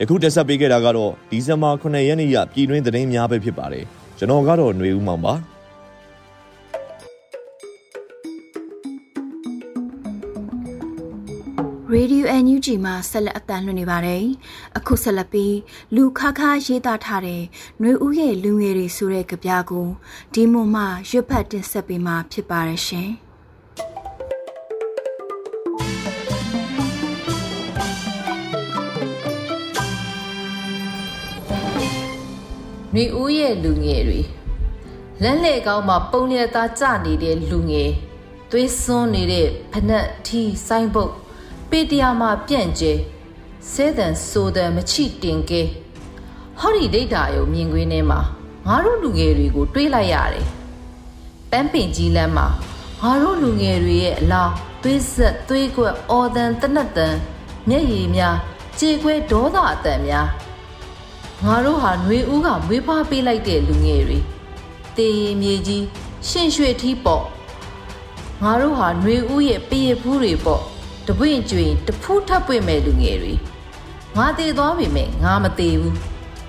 [0.00, 3.84] ယခုတက်ဆက်ပေးခဲ့တာကတော့ဒီဇင်ဘာ9ရက်နေ့ရပြည်တွင်းသတင်းများပဲဖြစ်ပါတယ်
[4.18, 5.34] ကျွန်တော်ကတော့ຫນွေဦးမောင်ပါ
[11.92, 14.24] ရေဒီယို NUG မှာဆက်လက်အသံလွှင့်နေပါတယ်။
[14.78, 15.56] အခုဆက်လက်ပြီး
[15.94, 17.42] လူခခရေးသားထားတဲ့
[17.80, 19.86] နှွေဦးရဲ့လူငယ်တွေဆိုတဲ့ကြပြကို
[20.34, 23.10] ဒီမွန်မှရွတ်ဖတ်တင်ဆက်ပေးမှာဖြစ်ပါရရှင်။
[32.92, 34.20] ຫນွေဦးရဲ့လူငယ်တွေ
[35.22, 37.90] လက်လက်ကောင်းမှာပုံလျက်သားကြနေတဲ့လူငယ်
[38.50, 41.12] သွေးစွန်းနေတဲ့ဖနက်ထီဆိုင်ပုတ်
[41.70, 42.92] ပေတရာမှာပြန့်ကျဲ
[43.72, 45.62] စဲတန်ဆိုတန်မချိတင်ကဲ
[46.58, 48.20] ဟောဒီဒိတ်တာယုံမြင်ကွင်းထဲမှာ
[48.66, 50.46] ငါတို့လူငယ်တွေကို တွေးလိုက်ရတယ်
[51.50, 52.46] ပန်းပင်ကြီးလမ်းမှာ
[53.02, 57.14] ငါတို့လူငယ်တွေရဲ့အလောင်းသွေးဆက်သွေးကွက်အော်တန်တနတ်တန်
[57.68, 58.36] မျက်ရည်များ
[58.80, 60.28] ကြေခွဲဒေါသအတန်များ
[61.45, 64.19] ငါတို့ဟာຫນွေဦးကမွေးဖွားပေးလိုက်တဲ့လူငယ်တွေ
[64.97, 65.83] တေရင်မြေကြီး
[66.29, 67.23] ရှင့်ရွှေထီးပေါ့
[68.43, 70.61] ငါတို့ဟာຫນွေဦးရဲ့ပရဖူးတွေပေါ့
[71.07, 73.33] တပွင့်ကျွင်တဖူးထပ်ပွင့်မဲ့လူငယ်တွေ
[74.17, 75.97] ငါတည်သွားပြီမဲ့ငါမတည်ဘူး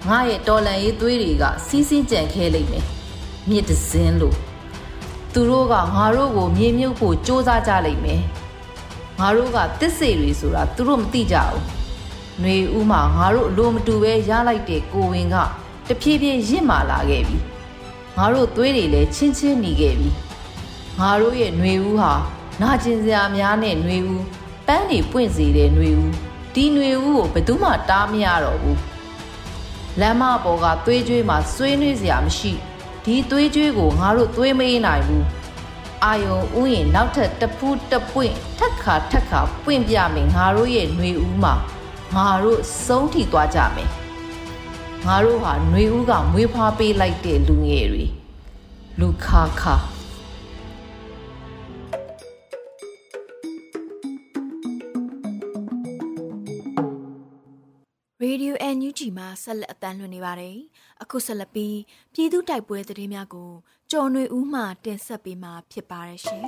[0.08, 2.84] ငါရဲ့တော်လန်ရေးသွေးတွေကစီးစင်းကြံခဲလိုက်မယ်
[3.50, 4.36] မြစ်တစင်းလို့
[5.32, 8.22] သူတို့ကငါတို့ကိုမြေမြုပ်ဖို့စ조사ကြလိမ့်မယ်
[9.18, 11.62] ငါတို့ကတစ်စေတွေဆိုတာသူတို့မသိကြဘူး
[12.40, 15.36] ຫນွေဦးမှာငါတို့အလိုမတူပဲရလိုက်တဲ့ကိုဝင်က
[15.88, 17.38] တဖြည်းဖြည်းရင့်မာလာခဲ့ပြီ
[18.16, 20.10] ငါတို့သွေးတွေလည်းချင်းချင်းหนีခဲ့ပြီ
[21.00, 22.12] ငါတို့ရဲ့ຫນွေဦးဟာ
[22.62, 24.22] နာကျင်စရာများနဲ့ຫນွေဦး
[24.66, 26.10] ပန်းတွေပွင့်စေတဲ့ຫນွေဦး
[26.54, 28.80] ဒီຫນွေဦးကိုဘယ်သူမှတားမရတော့ဘူး
[30.00, 32.52] လမ်းမပေါ်ကသွေးကြွေးမှာဆွေးနွေးစရာမရှိ
[33.04, 35.26] ဒီသွေးကြွေးကိုငါတို့သွေးမေးနိုင်ဘူး
[36.04, 41.54] အာယုံဥယျင်နောက်ထပ်တပူးတပွင့်ထက်ခါထက်ခါပွင့်ပြမယ်ငါတို့ရဲ့ຫນွေဦးမှာ
[42.15, 43.89] ငါတို့စုံးထီသွားကြမယ်
[45.07, 48.05] ငါတို့ဟာຫນွေဦးကမွေးဖွားပေးလိုက်တဲ့လူငယ်တွေ
[48.99, 49.75] လူခါခါ
[58.31, 60.57] ရေဒီယို NUG မှာဆက်လက်အသံလွှင့်နေပါတယ်။
[61.01, 61.77] အခုဆက်လက်ပြီး
[62.13, 63.51] ပြည်သူတိုက်ပွဲသတင်းများကို
[63.91, 66.45] ကျော်နေဦးမှတင်ဆက်ပေးမှာဖြစ်ပါတယ်ရှင်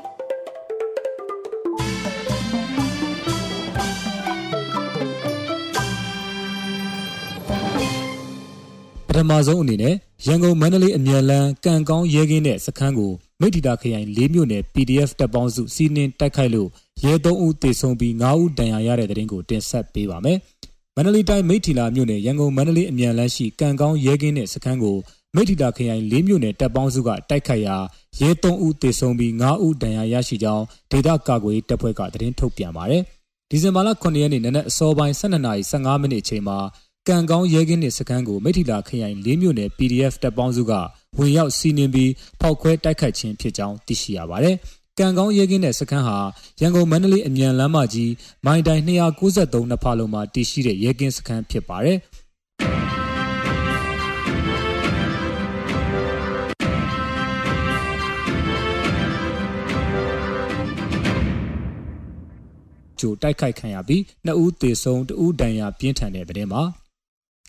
[9.30, 16.70] မဆုံးအနေနဲ့ရန်ကုန်မန္တလေးအမြန်လန်းကံကောင်းရဲကင်းတဲ့စခန်းကိုမိထီတာခရိုင်၄မြို့နယ် PDF တပ်ပေါင်းစုစီးနင်းတိုက်ခိုက်လို့
[17.03, 20.38] ရဲ၃ဦးသေဆုံးပြီး၅ဦးဒဏ်ရာရတဲ့တဲ့တင်ကိုတင်ဆက်ပေးပါမယ်။
[20.96, 24.98] မန္တလေးတိုင်းမိထီလာမြို့နယ်ရန်ကုန်မန္တလေးအမြန်လန်းရှိကံကောင်းရဲကင်းတဲ့စခန်းကို
[25.36, 27.77] မိထီတာခရိုင်၄မြို့နယ်တပ်ပေါင်းစုကတိုက်ခိုက်ရာ
[28.22, 33.03] ရဲ၃ဦးသေဆုံးပြီး၅ဦးဒဏ်ရာရရှိကြောင်းဒေသကာကွယ်တပ်ဖွဲ့ကသတင်းထုတ်ပြန်ပါတယ်။
[33.50, 36.58] ဒီဇင်ဘာလ9ရက်နေ့နနက်အစောပိုင်း12:15မိနစ်အချိန်မှာ
[37.10, 40.74] ကံကောင်းရဲကင်းနှင့်စခန်းကိုမိထီလာခရိုင်၄မြို့နယ် PDF တပ်ပေါင်းစုက
[41.18, 44.56] ဝင်ရောက်စီးနင်းပြီးဖောက်ခွဲတိုက်ခိုက်ခြင်းဖြစ်ကြောင်းသိရှိရပါတယ်။
[45.00, 46.18] ကံကောင်းရဲကင်းတဲ့စခန်းဟာ
[46.62, 48.12] ရန်ကုန်မန္တလေးအမြန်လမ်းမကြီး
[48.46, 51.98] မိုင်တိုင်293နှစ်ဖာလုံးမှာတည်ရှိတဲ့ရဲကင်းစခန်းဖြစ်ပါတယ်။
[63.00, 66.64] ကျိုတိုက်ခိုက်ခံရပြီးနှစ်ဦးသေဆုံးတဦးဒဏ်ရာပြင်းထန်တဲ့တဲ့မှာ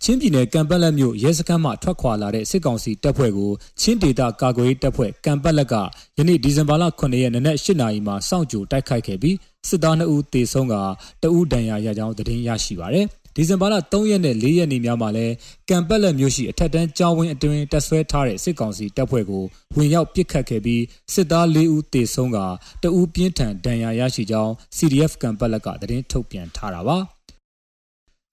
[0.06, 5.74] ချင်းပြည်နယ်ကံပတ်လက်မြို့ရဲစခန်းမှထွက်ခွာလာတဲ့စစ်ကောင်စီတပ်ဖွဲ့ကိုချင်းဒေသကာကွယ်ရေးတပ်ဖွဲ့ကံပတ်လက်က
[6.18, 9.36] ယနေ့ဒီဇင်ဘာလ9ရက်နေ့နက်8နာရီမှာစောင့်ကြိုတိုက်ခိုက်ခဲ့ပြီး
[9.68, 10.74] စစ်သား2ဦးသေဆုံးက
[11.22, 13.06] တဦးဒဏ်ရာရကြောင်းသတင်းရရှိပါရယ်
[13.36, 15.26] ဒီဇင်ဘာလ3ရက်နဲ့4ရက်နေ့များမှာလဲ
[15.68, 19.44] ကံပက်လက်မြို့ရှိအထက်တန်းကျောင်းဝင်းအတွင်းတက်ဆွဲထားတဲ့စစ်ကောင်စီတပ်ဖွဲ့ကို
[19.76, 20.82] ဝင်ရောက်ပစ်ခတ်ခဲ့ပြီး
[21.14, 22.38] စစ်သား4ဦးသေဆုံးက
[22.82, 26.98] တဦးပြင်းထန်ဒဏ်ရာရရှိကြောင်း CDF ကံပက်လက်ကသတင်းထုတ်ပြန်ထားတာပါ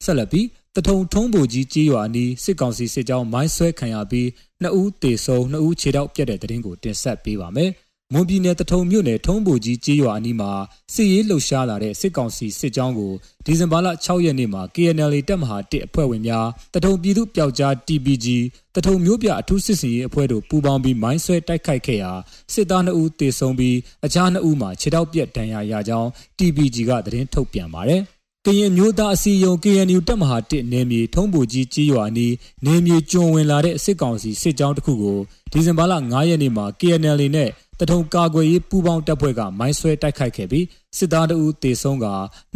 [0.05, 0.45] ဆက်လက်ပြီး
[0.77, 4.29] တထုံထုံးပူကြီးကြေးရွာနီးစစ်ကောင်စီစစ်ကြောင်းမိုင်းဆွဲခံရပြီး
[4.61, 7.71] နှစ်ဦးသေဆုံးနှစ်ဦးခြေထောက်ပြတ်တဲ့တဲ့ရင်ကိုတင်ဆက်ပေးပါမယ်။
[8.13, 10.51] မွန်ပြည်နယ်တထုံမြို့နယ်ထုံးပူကြီးကြေးရွာအနီးမှာ
[10.93, 13.13] စစ်ရေးလှုပ်ရှားလာတဲ့စစ်ကောင်စီစစ်ကြောင်းကို
[13.45, 18.27] ဒီဇင်ဘာလ6ရက်နေ့မှာ KNL တပ်မဟာ1အဖွဲ့ဝင်များတထုံပြည်သူ့ပျောက်ကြား TPG
[18.75, 22.11] တထုံမြို့ပြအထူးစစ်စင်ရေးအဖွဲ့တို့ပူးပေါင်းပြီးမိုင်းဆွဲတိုက်ခိုက်ခဲ့ရာ
[22.53, 28.03] စစ်သား2ဦးသေဆုံးပြီးအခြား2ဦးမှာခြေထောက်ပြတ်ဒဏ်ရာရကြောင်း TPG ကသတင်းထုတ်ပြန်ပါတယ်။
[28.47, 32.33] ကရင်မျိုးသားအစည်းအရုံး KNU တပ်မဟာ1နယ်မြေထုံးပူကြီးကြီးရွာနီး
[32.65, 35.19] နယ်မြေကျွံဝင်လာတဲ့စစ်ကောင်စီစစ်ကြောင်းတစ်ခုကို
[35.51, 37.49] ဒီဇင်ဘာလ9ရက်နေ့မှာ KNL နဲ့
[37.79, 40.65] တထုံကာကွယ်ရေးပူးပေါင်းတပ်ဖွဲ့ကမိုင်းဆွဲတိုက်ခိုက်ခဲ့ပြီး
[40.97, 42.07] စစ်သားတအူးတေဆုံးက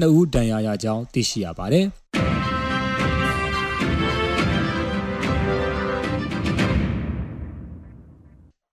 [0.02, 1.86] 2ဦးဒဏ်ရာရကြောင်းသိရှိရပါတယ်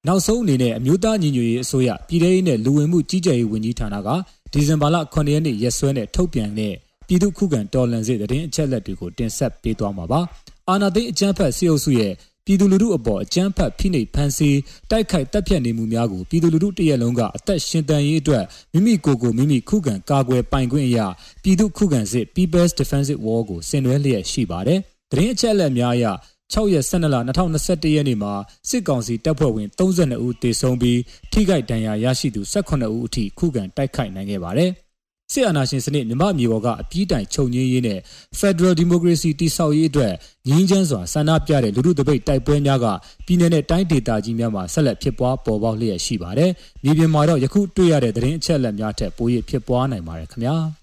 [0.06, 4.08] နောက်ဆုံးအနေနဲ့အမျိုးသားညီညွတ်ရေးအစိုးရပြည်ထောင်စုနဲ့လူဝင်မှုကြီးကြပ်ရေးဝန်ကြီးဌာနက
[4.52, 6.74] ဒီဇင်ဘာလ9ရက်နေ့ရက်စွဲနဲ့ထုတ်ပြန်တဲ့
[7.06, 10.20] ပြည်သူ့ခုခံတော်လှန်စစ်တရင်အချက်လက်တွေကိုတင်ဆက်ပေးသွားမှာပါ။
[10.68, 12.12] အာဏာသိမ်းအကြမ်းဖက်စစ်အုပ်စုရဲ့
[12.46, 14.58] ပြည်သူလူထုအပေါ်အကြမ်းဖက်ဖိနှိပ်ဖန်ဆီး
[14.90, 21.06] တိုက်ခိုက်တပ်ဖြတ်နေမှုများကိုပြည်သူလူထုတရက်လုံးကအသက်ရှင်တန်ရေးအတွက်မိမိကိုယ်ကိုမိမိခုခံကာကွယ်ပိုင်ခွင့်အရာ
[21.42, 24.78] ပြည်သူခုခံစစ် People's Defensive War ကိုဆင်နွှဲလျက်ရှိပါတယ်။
[25.10, 26.06] တရင်အချက်လက်များအရ
[26.54, 28.32] 6ရက်12လ2021ရက်နေ့မှာ
[28.68, 31.00] စစ်ကောင်စီတပ်ဖွဲ့ဝင်32ဦးသေဆုံးပြီး
[31.32, 34.70] ထိခိုက်ဒဏ်ရာရရှိသူ18ဦးအထိခုခံတိုက်ခိုက်နိုင်ခဲ့ပါတယ်။
[35.32, 37.98] စစ်အာဏာရှင်စနစ်မြမအမျိုးပေါ်ကအပြည့်တိုင်ချုပ်ငြင်းရေးနဲ့
[38.40, 40.12] Federal Democracy တိဆောက်ရေးအတွက်
[40.48, 42.86] ငြင်းချမ်းစွာဆန္ဒပြတဲ့လူထုတပိတ်တိုက်ပွဲများက
[43.26, 46.50] ပြည်내နဲ့တိုင်းဒေသကြီးများမှာဆက်လက်ဖြစ်ပွားပေါ်ပေါက်လျက်ရှိပါတယ်။
[46.84, 50.56] မြေပြင်မှာတော့ယခုတွေ့ရတဲ့သတင်းအချက်အလက်များထက်ပို၍ဖြစ်ပွားနိုင်ပါတယ်ခင်ဗျာ။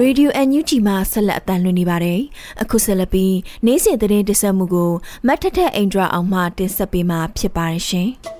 [0.08, 2.20] ေဒီယို NUG မှာဆက်လက်အသံလွှင့်နေပါတယ်။
[2.62, 4.92] အခုဆက်လက်ပြီးနေ့စဉ်သတင်းတင်ဆက်မှုကို
[5.26, 8.10] မတ်ထထအိန္ဒြာအောင်မှတင်ဆက်ပေးမှာဖြစ်ပါတယ်ရှင်။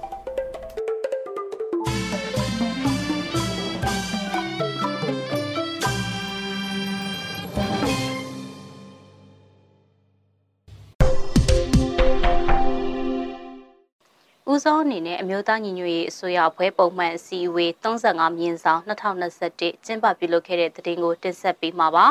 [14.58, 22.06] ဦးဆုံးအနေနဲ့အမျိုးသားညီညွတ်ရေးအစိုးရအဖွဲ့ပုံမှန်အစည်းအဝေး35မြင်းဆောင်2021ကျင်းပပြုလုပ်ခဲ့တဲ့တဲ့တင်ကိုတင်ဆက်ပေးမှာပါ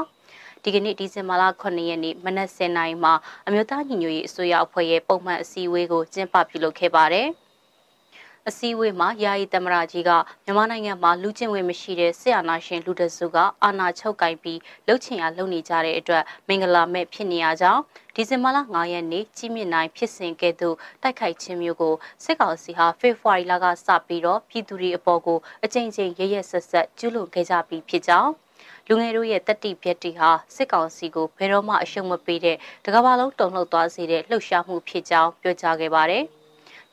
[0.63, 3.13] ဒီကနေ့ဒီဇင်ဘာလ9ရက်နေ့မနက်10:00နာရီမှာ
[3.47, 7.27] အမျိုးသားညီညွတ်ရေးအစိုးရအဖွဲ့ရဲ့ပုံမှန်အစည်းအဝေးကိုကျင်းပပြုလုပ်ခဲ့ပါတယ်။
[8.51, 10.11] အစည်းအဝေးမှာယာယီသမ္မတကြီးက
[10.45, 17.81] မြန်မာနိုင်ငံမှာလူချင်းဝင်မရှိတဲ့ဆရာနာရှင်လူတစုကအာဏာချုပ်ကိုင်ပြီးလှုပ်ချင်ရလှုပ်နေကြတဲ့အတွက်မင်္ဂလာမဲ့ဖြစ်နေရကြောင်း
[18.15, 28.31] ဒီဇင်ဘာလ9ရက်နေ့ကြီးမြင့်နိုင်ဖြစ်စဉ်ကဲ့သို့တိုက်ခိုက်ခြင်းမျိုးကိုစစ်ကောင်စီဟာဖေဖော်ဝါရီလကစပြီးတော့ပြည်သူတွေအပေါ်ကိုအကြိမ်ကြိမ်ရရက်ဆက်ဆက်ကျူးလွန်ခဲ့ကြပြီးဖြစ်ကြောင်း
[28.87, 36.25] လူငယ်တို့ရဲ့တက်တိပြက်တီဟာစစ်ကောင်စီကိုဘယ်တော့မှအရှုံးမပေးတဲ့တကဘာလုံးတုံ့လှုပ်သွားစေတဲ့လှုပ်ရှားမှုဖြစ်ကြောင်းပြောကြားခဲ့ပါတယ်။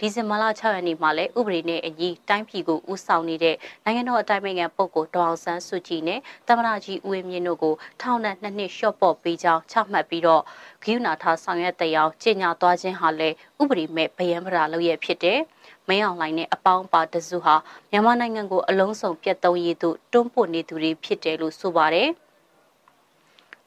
[0.07, 10.43] ဒီဇင်ဘာလ6ရက်နေ့မှာလည်းဥပဒေနဲ့အညီတိုင်းပြည်ကိုဦးဆောင်နေတဲ့နိုင်ငံတော်အတိုင်းအမြံပုဂ္ဂိုလ်ဒေါအောင်ဆန်းစုကြည်နဲ့သမ္မတကြီးဦးဝင်းမြင့်တို့ကိုထောင်နဲ့နှစ်နှစ်ရှော့ပေါ့ပေးကြောင်းချမှတ်ပြီးတော့
[10.83, 15.41] ဂိယူနာထားဆောင်ရွက်တဲ့အောင်ကြေညာသွားခြင်းဟာလည်းဥပဒေမဲ့ဗယံပရာလုပ်ရဖြစ်တဲ့
[15.89, 17.55] မင်းအောင်လှိုင်နဲ့အပေါင်းပါတစုဟာ
[17.91, 22.11] မြန်မာနိုင်ငံကိုအလုံးစုံပြတ်သုံးရည်သို့တွန်းပို့နေသူတွေဖြစ်တယ်လို့ဆိုပါတယ်။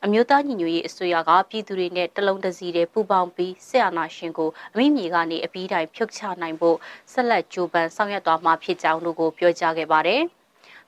[0.09, 6.77] အမျိုးသားညီညွတ်ရေးအစိုးရကပြည်သူတွေနဲ့တလုံးတစည်းတည်းပူးပေါင်းပြီးဆက်အာဏာရှင်ကိုအမိမြေကနေအပြီးတိုင်ဖြုတ်ချနိုင်ဖို့
[7.13, 10.21] ဆက်လက်ကြိုးပမ်းဆောင်ရွက်သွားမှာဖြစ်ကြောင်းတို့ကိုပြောကြားခဲ့ပါတယ်။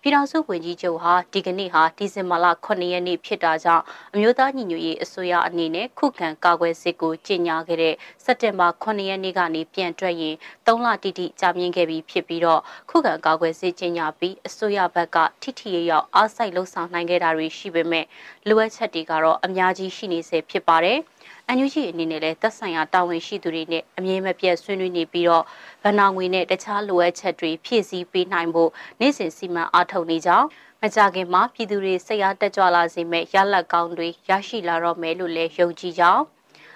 [0.04, 3.84] ပြည်ထောင်စုဝန်ကြီးချုပ်ဟာဒီကနေ့ဟာဒီဇင်ဘာလ9ရက်နေ့ဖြစ်တာကြောင့်
[4.14, 10.36] အမျိုးသားညီညွတ်ရေးအစိုးရအနေနဲ့ခုခံကာကွယ်စစ်ကိုကြီးညာခဲ့တဲ့စက်တင်ဘာ9ရက်နေ့ကနေပြန်ထွက်ရင်
[10.68, 18.06] 3လတိတိကြာမြင့်ခဲ့ပြီးဖြစ်ပြီးတော့ခုခံကာကွယ်စစ်ကြီးညာပြီးအစိုးရဘက်ကထိထိရောက်အားစိုက်လှုံ့ဆော်နိုင်ခဲ့တာတွေရှိပေမဲ့
[18.48, 21.00] လိုအပ်ချက်တွေကတော့အများကြီးရှိနေဆဲဖြစ်ပါတယ်။
[21.52, 25.44] အန်ယူဂျီအနေနဲ့လည်းသက်ဆိုင်ရာတာဝန်ရှိသူတွေနဲ့အမြဲမပြတ်ဆွေးနွေးနေပြီးတော့
[25.84, 30.48] ဗဏ္ဍာငွေနဲ့တခြားလိုအပ်ချက်တွေဖြည့်ဆည်းပေးနိုင်ဖို့နေ့စဉ်စီမံအားထုတ်နေကြောင်း
[30.82, 36.24] မကြခင်မှာပြည်သူတွေစိတ်အားတက်ကြွလာစေမဲ့ရလက်ကောင်းတွေရရှိလာတော့မယ်လို့လည်းယုံကြည်ကြောင်း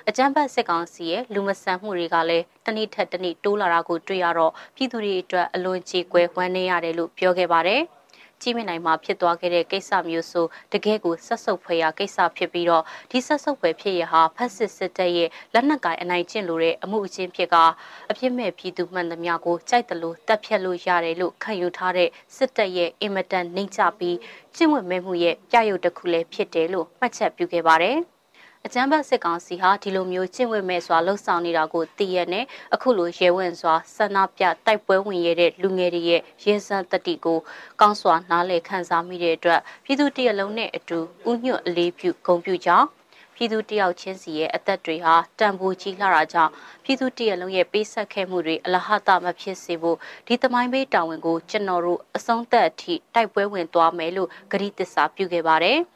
[0.10, 7.84] အကြမ်းဖက်စစ်ကောင်စီရဲ့လူမဆန်မှုတွေကလည်းတနည်းထက်တနည်းတိုးလာတာကိုတွေ့ရတော့ပြည်သူတွေအတွက်အလွန်ကြေကွဲဝမ်းနည်းရတယ်လို့ပြောခဲ့ပါတယ်။
[8.44, 17.56] ကြီးမြင့်နိုင်မှာဖြစ်သွားခဲ့တဲ့ကိစ္စမျိုးဆိုတကယ့်ကိုဆက်ဆုပ်ဖွယ်ရာကိစ္စဖြစ်ပြီးတော့ဒီဆက်ဆုပ်ဖွယ်ဖြစ်ရဟာဖက်စစ်စစ်တပ်ရဲ့လက်နက်ကိုင်အနိုင်ကျင့်လို့တဲ့အမှုအချင်းဖြစ်က
[18.10, 24.18] အပြစ်မဲ့ပြည်သူမှန်သမျှကိုကြိုက်တယ်လို့တပ်ဖြတ်လို့ရတယ်လို့ခံယူထားတဲ့စစ်တပ်ရဲ့အင်မတန်နှိမ့်ချပြီး
[24.56, 28.00] ကျင့်ဝတ်မဲမှုရဲ့ပြရုပ်တစ်ခုလည်းဖြစ်တယ်လို့မှတ်ချက်ပြုခဲ့ပါတယ်။
[28.68, 37.40] အကြမ်းဖက်စစ်ကောင်စီဟာဒီလိုမျိုးကျင့်ဝတ်မဲ့စွာလှုပ်ဆောင်နေတာကိုသိရနဲ့အခုလိုရဲဝံစွာဆန္ဒပြတိုက်ပွဲဝင်ရတဲ့လူငယ်တွေရဲ့ရဲစံတတိကို
[37.82, 41.00] ကောင်းစွာနားလည်ခံစားမိတဲ့အတွက်ပြည်သူတရလုံးနဲ့အတူ
[41.30, 42.88] ဥညွတ်အလေးပြုဂုဏ်ပြုကြောင်း
[43.36, 46.52] ပြည်သူတယောက်ချင်းစီရဲ့အသက်တွေဟာတန်ဖိုးကြီးလာတာကြောင့်
[46.84, 49.98] ပြည်သူတရလုံးရဲ့ပေးဆက်ခဲ့မှုတွေအလဟတမဖြစ်စေဖို့
[50.28, 55.80] ဒီသမိုင်းပေးတာဝန်ကိုကျွန်တော်တို့အဆုံးသက်အထိတိုက်ပွဲဝင်သွားမယ်လို့ဂရုသစ္စာပြုခဲ့ပါတယ်။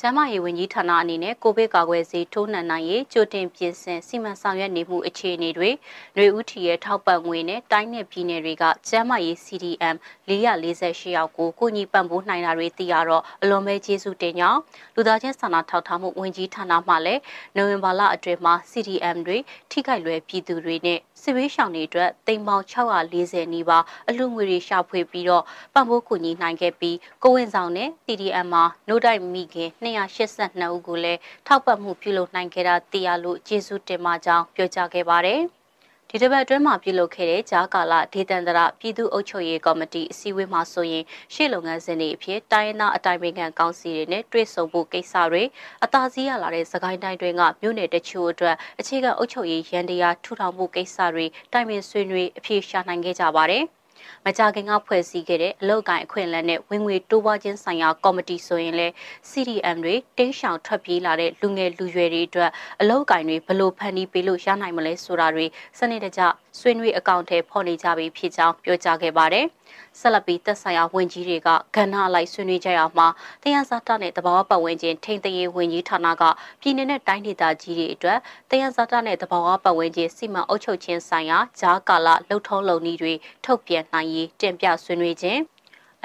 [0.00, 5.70] ကျန်းမာရေးဝန်ကြီးဌာနအနေနဲ့ကိုဗစ်ကာကွယ်ဆေးထိုးနှံနိုင်ရေးကြိုတင်ပြင်ဆင်စီမံဆောင်ရွက်နေမှုအခြေအနေတွေ
[6.14, 9.96] ຫນွေဦးထီရဲ့ထောက်ပံ့ငွေနဲ့တိုင်းနယ်ပြည်နယ်တွေကကျန်းမာရေး CDM
[10.28, 14.60] 448ယောက်ကိုကိုညီပံ့ပိုးနိုင်တာတွေသိရတော့အလွန်ပဲကျေးဇူးတင်ကြောင်း
[14.94, 17.20] လူသားချင်းစာနာထောက်ထားမှုဝန်ကြီးဌာနမှလည်း
[17.56, 19.38] နိုဝင်ဘာလအတွင်းမှာ CDM တွေ
[19.70, 35.42] ထိခိုက်လွယ်ပြည်သူတွေနဲ့စစ်ဘေးရှောင်တွေအတွက်တိမ်ပေါင်640နီးပါးအလှငွေတွေရှာဖွေပြီးတော့ပံ့ပိုးကူညီနိုင်ခဲ့ပြီးကိုဝင်ဆောင်နဲ့ CDM မှာနို့တိုက်မိခင်282ဦးကိုလည်းထောက်ပံ့မှုပြုလုပ်နိုင်ခဲ့တာသိရလို့ကျေးဇူးတင်ပါကြောင်းပြောကြားခဲ့ပါတယ်။
[36.10, 45.42] ဒီတစ်ပတ်အတွင်းမှာပြုလုပ်ခဲ့တဲ့ဂျာကာလာဒေသန္တရပြည်သူ့အုပ်ချုပ်ရေးကော်မတီအစည်းအဝေးမှာဆိုရင်ရှေ့လုပ်ငန်းစဉ်တွေအဖြစ်တိုင်းရင်းသားအတိုင်းအမြံကောင်စီတွေနဲ့တွေ့ဆုံဖို့ကိစ္စတွေ
[45.84, 53.64] အသာစီးရလာတဲ့စကိုင်းတိုင်းတွင်းကမြို့နယ်တချို့အတွက်အခြေခံအုပ်ချုပ်ရေးရန်တရားထူထောင်မှုကိစ္စတွေတိုင်ပင်ဆွေးနွေးအပြေရှာနိုင်ခဲ့ကြပါတယ်။
[54.24, 58.92] မကြခင်ကဖွဲ့စည်းခဲ့တဲ့အလောက်ကိုင်အခွင့်အလမ်းနဲ့ဝင်ငွေတိုးပွားခြင်းဆိုင်ရာကော်မတီဆိုရင်လည်း
[59.30, 65.46] CDM တွေတင်းရှောင်ထွက်ပြေးလာတဲ့လူငယ်လူရွယ်တွေအတွက်အလောက်ကိုင်တွေဘလို့ဖန်တီးပေးလို့ရနိုင်မလဲဆိုတာတွေ
[65.78, 66.22] စနစ်တကျ
[66.58, 69.46] ဆွေးနွေးအကောင့်ထဲဖော်နေကြပြီဖြစ်ကြောင်းပြောကြားခဲ့ပါတယ်။
[70.00, 73.08] ဆက်လက်ပြီးသက်ဆိုင်ရာဝန်ကြီးတွေကကဏ္ဍအလိုက်ဆွေးနွေးကြရမှာ
[73.42, 76.22] တရားစာတနဲ့တဘာဝပတ်ဝန်းကျင်ထိန်းသိမ်းရေးဝန်ကြီးဌာနက
[76.60, 78.18] ပြည်내နဲ့တိုင်းဒေသကြီးတွေအတွက်
[78.50, 83.12] တရားစာတနဲ့တဘာဝပတ်ဝန်းကျင်စီမံအုပ်ချုပ်ခြင်းဆိုင်ရာဂျားကာလလှုပ်ထုံးလုံနည်းတွေ
[83.44, 85.40] ထုတ်ပြန်နိုင်ရေးတင်ပြဆွေးနွေးခြင်း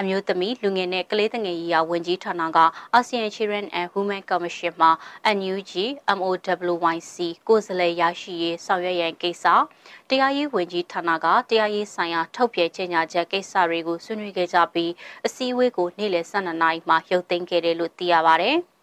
[0.02, 2.58] အမျိုးသမီးလူငယ်နဲ့ကလေးငယ်ရေးရာဝန်ကြီးဌာနက
[2.98, 4.90] ASEAN Children and Women Commission မှာ
[5.36, 5.72] NUG
[6.18, 7.16] MOWYC
[7.48, 9.44] ကိုယ်စားလှယ်ရရှိရေးဆောင်ရွက်ရန်ကိစ္စ
[10.08, 14.92] တရားရေးဝန်ကြီးဌာနကတရားရေးဆိုင်ရာထုတ်ပြန်ကြေညာချက်ကိစ္စတွေကိုဆွေးနွေးခဲ့ကြပြီး
[15.26, 18.52] အစည်းအဝေးကိုနေ့လယ်12နာရီမှာရုပ်သိမ်းခဲ့တယ်လို့သိရပါဗျ။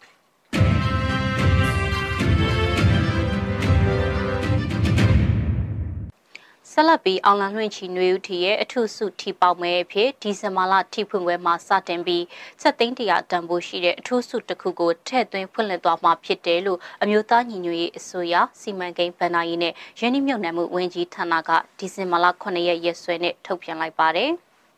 [6.80, 12.24] ဆက်လက်ပြီးအောင်လန်လွှင့်ချီနွေဦးထီရဲ့အထုစုထီပေါက်မဲအဖြစ်ဒီဇင်ဘာလထီဖွင့်ပွဲမှာစတင်ပြီး
[12.60, 24.30] ဆက်သိန်းတရာတန်ဖိုးရှိတဲ့အထုစုတစ်ခုကိုထည့်သွင်းဖွင့်လှစ်သွားမှာဖြစ်တယ်လို့အမျိုးသားညီညွတ်ရေးအစိုးရစီမံကိန်းဗဏ္ဍာရေးနဲ့ရင်းနှီးမြှုပ်နှံမှုဝန်ကြီးဌာနကဒီဇင်ဘာလ9ရက်ရက်စွဲနဲ့ထုတ်ပြန်လိုက်ပါတယ်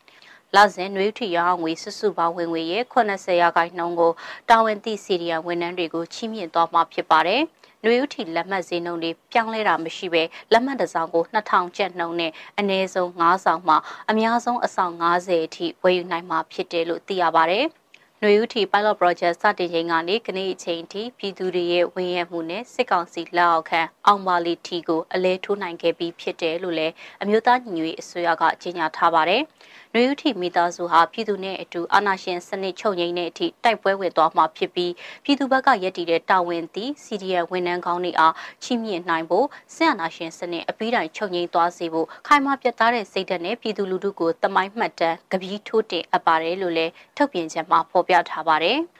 [0.55, 4.13] ။လစဉ်နွေထီရောင်းငွေစုစုပေါင်းဝင်ငွေရဲ့80ရာခိုင်နှုန်းကို
[4.49, 7.43] တာဝန်သိစီရီယံဝန်ထမ်းတွေကိုချီးမြှင့်သွားမှာဖြစ်ပါတယ်။
[7.85, 13.77] နွေဦးထီလက်မှတ်ဈေးနှုန်းတွေပြောင်းလဲတာမရှိဘဲလက်မှတ်တစ်စောင်ကို2000ကျပ်နှုန်းနဲ့အနည်းဆုံး9ဆောင်မှ
[14.11, 17.61] အများဆုံးအဆောင်90အထိဝယ်ယူနိုင်မှာဖြစ်တယ်လို့သိရပါဗျ။
[18.23, 29.43] ຫນွေဦးထီ pilot project စတင်ချိန်ကနေကနေ့အချိန်ထိပြည်သူတွေရဲ့ဝင်ရမှုနဲ့စစ်ကောင်စီလက်အောက်ခံအောင်ပါလီထီကိုအလဲထိုးနိုင်ခဲ့ပြီးဖြစ်တယ်လို့လည်းအမျိုးသားညီညွတ်ရေးအစိုးရကကြေညာထားပါတယ်။
[29.95, 34.93] နှွေဦးထီမိသားစုဟာပြည်သူနဲ့အတူအာဏာရှင်စနစ်ချုပ်ငြိမ်းတဲ့အထိတိုက်ပွဲဝင်သွားမှာဖြစ်ပြီး
[35.25, 48.81] ပြည်သူဘက်ကရည်တည်တဲ့တာဝန်သည် CDN ဝန်ထမ်းကောင်းတွေအားချီးမြှင့်နိုင်ဖို့ဆင်အာဏာရှင်စနစ်အပြီးတိုင်ချုပ်ငြိမ်းသွားစေဖို့ခိုင်မာပြတ်သားတဲ့စိတ်ဓာတ်နဲ့ပြည်သူလူထုကိုတမိုင်းမှတ်တမ်းကပီးထိုးတင်အပ်ပါတယ်လို့လည်းထုတ်ပြန်ချက်မှာဖော်ပြထားပါတယ်။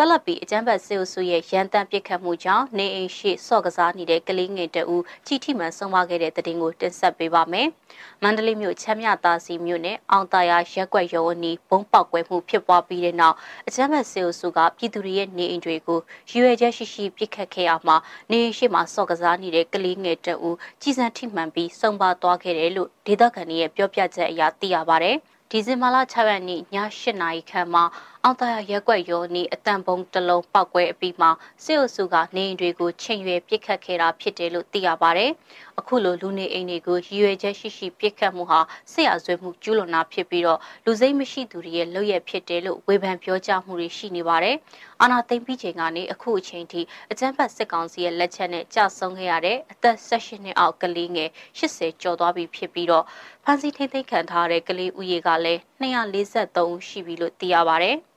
[0.00, 7.68] ဆက်လက်ပြီးအကြမ်းဖက်စစ်အုပ်စုရဲ့ရန်တမ်းပစ်ခတ်မှုကြောင့်နေအိမ်ရှိစော့ကစားနေတဲ့ကလေးငယ်တအူကြီးထိမှန်ဆုံးမခဲ့တဲ့တဲ့တင်ကိုတင်ဆက်ပေးပါမယ်။
[8.22, 13.36] မန္တလေးမြို့ချမ်းမြသာစီမြို့နယ်အောင်တာယာရက်ွက်ရုံအနီးဘုံပေါက်ကွဲမှုဖြစ်ပွားပြီးတဲ့နောက်
[13.68, 17.96] အကြမ်းဖက်စစ်အုပ်စုကပြည်သူတွေရဲ့နေအိမ်တွေကိုရွရွယ်ချက်ရှိရှိပစ်ခတ်ခဲ့ရမှာ
[18.30, 20.50] နေအိမ်ရှိမှစော့ကစားနေတဲ့ကလေးငယ်တအူ
[20.82, 25.14] ကြီးစံထိမှန်ပြီးဆုံးပါသွားခဲ့တယ်လို့ဒေသခံတွေရဲ့ပြောပြချက်အရသိရပါဗျ။
[25.52, 26.62] ဒီဇင်ဘာလ6ရက်နေ့ည
[27.00, 27.84] 8နာရီခန့်မှာ
[28.28, 31.30] အောင်သာရက်ွက်ရောနီအတန်ပုံတလုံးပောက်ကွဲအပြီးမှာ
[31.64, 35.30] စစ်အုပ်စုကနေအိမ်တွေကိုချိန်ရွယ်ပစ်ခတ်ခဲ့တာဖြစ်တယ်လို့သိရပါတယ်။
[35.78, 38.60] အခုလိုလူနေအိမ်တွေကိုရည်ရွယ်ချက်ရှိရှိပစ်ခတ်မှုဟာ
[38.92, 44.56] စစ်ရာဇဝဲမှုကျူးလွန်တာဖြစ်ပြီးတော့လူစိမ့်မရှိသူတွေရဲ့လုပ်ရဖြစ်တယ်လို့ဝေဖန်ပြောကြားမှုတွေရှိနေပါတယ်။
[45.00, 53.04] အာနာသိမ့်ပြီးချိန်ကနေအခုအချိန်ထိအကြမ်းဖက်စစ်ကောင်စီရဲ့လက်ချက်နဲ့ကြာဆုံးခဲ့ရတဲ့အသက်16နှစ်အောက်ကလေးငယ်80ကျော်သွားပြီဖြစ်ပြီးတော့
[53.44, 57.96] ဖမ်းဆီးထိန်းသိမ်းခံထားတဲ့ကလေးဦးရေကလည်း 243ဦးရှိပြီလို့သိရပါတယ်။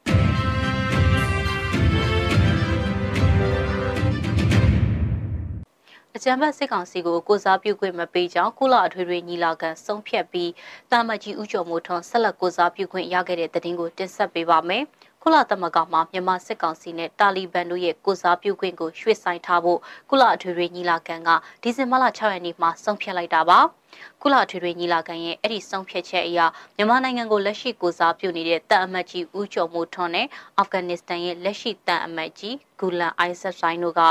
[6.16, 10.52] အကြံဖတ်စစ်ကောင်စီကိုကိုစားပြုခွင့်မပေးကြောင်းကုလအထွေထွေညီလာခံဆုံးဖြတ်ပြီး
[10.92, 14.84] တာမကြီးဦးကျော်မိုးထွန်းဆက်လက်ကိုစားပြုခွင့်ရခဲ့တဲ့သတင်းကိုတင်ဆက်ပေးပါမယ်။
[15.24, 21.30] ကုလသမဂ္ဂမှမြန်မာစစ်ကောင်စီနဲ့တာလီဘန်တို့ရဲ့ကိုစားပြုခွင့်ကိုရွှေ့ဆိုင်ထားဖို့ကုလအထွေထွေညီလာခံက
[21.62, 23.60] ဒီဇင်ဘာလ6ရက်နေ့မှာဆုံးဖြတ်လိုက်တာပါ။
[24.22, 26.40] ကုလထွေထွေညီလာခံရဲ့အဲ့ဒီဆုံးဖြတ်ချက်အရ
[26.76, 30.28] မြန်မာနိုင်ငံကိုလက်ရှိကိုစားပြုနေတဲ့တပ်အမတ်ကြီးဦးကျော်မိုးထွန်းနဲ့
[30.58, 34.02] အာဖဂန်နစ္စတန်ရဲ့လက်ရှိတပ်အမတ်ကြီးဂူလန်အိုင်ဆက်ဆိုင်တို့က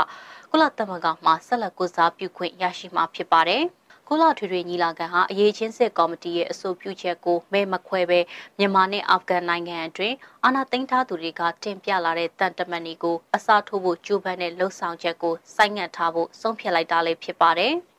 [0.51, 3.63] ကုလသမဂ္ဂမှဆက်လက်ကိုစားပြုခွင့်ရရှိမှာဖြစ်ပါတယ်။
[4.13, 8.19] ကုလထွေထွေညီလာခံဟာအရေးချင်းစစ်ကော်မတီရဲ့အဆိုပြုချက်ကိုမဲမခွဲပဲ
[8.57, 17.75] မြန်မာနဲ့အာဖဂန်နိုင်ငံအတွင်းအာဏာသိမ်းထားသူတွေကတင်ပြလာတဲ့တန်တမန်တွေကိုအစားထိုးဖို့ကြိုးပမ်းတဲ့လှုပ်ဆောင်ချက်ကိုစိုက်ငံ့ထားဖို့ဆုံးဖြတ်လိုက်တာလည်းဖြစ်ပါတယ်။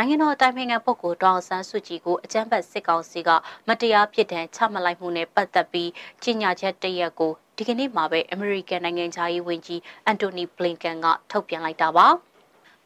[0.00, 3.30] နိုင်ငံတော်အတိုင်ပင်ခံပုဂ္ဂိုလ်ဒေါအောင်ဆန်းစုကြည်ကိုအကြမ်းဖက်စစ်ကောင်စီက
[3.68, 5.90] မတရားပြစ်ဒဏ်ချမှတ်လိုက်မှုနဲ့ပတ်သက်ပြီး
[6.22, 12.06] ကြေညာချက်တရက်ကိုဒီကနေ့မှာပဲအမေရိကန်နိုင်ငံသားရေးဝန်ကြီးအန်တိုနီဘလင်ကန်ကထုတ်ပြန်လိုက်တာပါ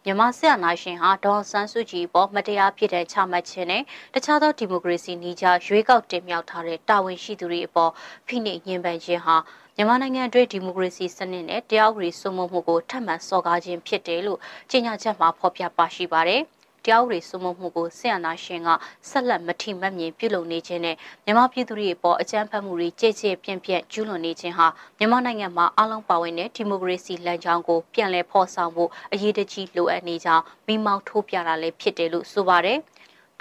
[0.04, 3.82] မြန်မာစစ်အာဏာရှင်ဟာဒေါ်ဆန်းစုကြည်ပေါ်မတရားပြစ်ဒဏ်ချမှတ်ခြင်းနဲ့
[4.14, 7.92] တခြားသောဒီမိုကရေစီနည်းကျရွေးကောက်တင်မြှောက်ထားတဲ့တာဝန်ရှိသူတွေအပေါ်
[8.26, 9.36] ဖိနှိပ်ညှဉ်းပန်းခြင်းဟာ
[9.76, 14.38] မြန်မာနိုင်ငံအတွင်းဒီမိုကရေစီစနစ်နဲ့တရားဥပဒေစိုးမိုးမှုကိုထပ်မံစော်ကားခြင်းဖြစ်တယ်လို့
[14.70, 16.42] ကြေညာချက်မှာဖော်ပြပါရှိပါတယ်။
[16.84, 18.68] တရားဥပဒေစိုးမိုးမှုကိုဆင်အနာရှင်က
[19.08, 24.66] ဆက်လက်မထိမမြင်ပြုလုပ်နေခြင်းနဲ့မြန်မာပြည်သူတွေအပေါ်အကြမ်းဖက်မှုတွေကြဲကြဲပြန့်ပြန့်ကျူးလွန်နေခြင်းဟာ
[24.98, 32.78] မြန်မာနိုင်ငံမှာအလုံးပါဝင်တဲ့ဒီမိုကရေစီလမ်းကြောင်းကိုပြန်လည်ဖော်ဆောင်ဖို့အရေးတကြီးလိုအပ်နေကြောင်းမိမောင်းထိုးပြတာလည်းဖြစ်တယ်လို့ဆိုပါတယ်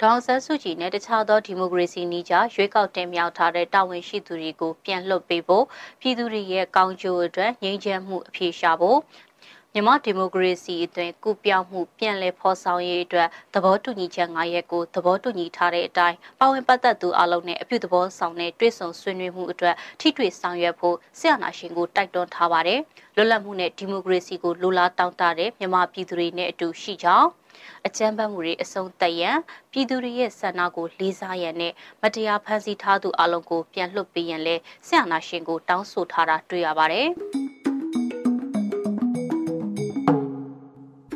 [0.00, 5.64] ဒေါန်ဆန်းစုကြည်နဲ့တခြားသောဒီမိုကရေစီနည်းကျရွေးကောက်တင်မြှောက်ထားတဲ့တာဝန်ရှိသူတွေကိုပြန်လွှတ်ပေးဖို့
[6.00, 8.98] ပြည်သူတွေရဲ့ကောင်းကျိုးအတွက်ငြိမ်းချမ်းမှုအပြေရှားဖို့
[9.74, 22.80] မြန်မာဒီမိုကရေစီအသွင်ကုပြောင်းမှုပြန်လည်ဖော်ဆောင်ရေးအတွက်သဘောတူညီချက်၅ရပ်ကိုသဘောတူညီထားတဲ့အတိုင်းပါဝင်ပတ်သက်သူအလုံးနဲ့အပြုသဘောဆောင်တဲ့တွဲဆုံဆွေးနွေးမှုအတွက်ထိတွေ့ဆောင်ရွက်ဖို့ဆရာနာရှင်ကိုတိုက်တွန်းထားပါတယ်။
[23.16, 27.28] လွတ်လပ်မှုနဲ့ဒီမိုကရေစီကိုလိုလားတောင်းတတဲ့မြန်မာပြည်သူတွေနဲ့အတူရှိကြောင်း
[27.86, 29.38] အကြမ်းဖက်မှုတွေအဆုံးသတ်ရန်
[29.72, 34.56] ပြည်သူတွေရဲ့ဆန္ဒကိုလေးစားရန်နဲ့မတရားဖန်ဆီးထားသူအလုံးကိုပြန်လွှတ်ပေးရန်လဲ
[34.86, 37.10] ဆရာနာရှင်ကိုတောင်းဆိုထားတာတွေ့ရပါတယ်။